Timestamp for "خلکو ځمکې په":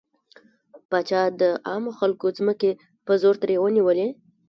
1.99-3.13